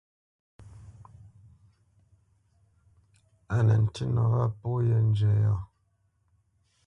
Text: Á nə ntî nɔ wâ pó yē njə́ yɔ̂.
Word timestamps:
Á 3.55 3.57
nə 3.65 3.75
ntî 3.83 4.03
nɔ 4.15 4.23
wâ 4.33 4.45
pó 4.59 4.69
yē 4.87 4.97
njə́ 5.09 5.33
yɔ̂. 5.43 5.57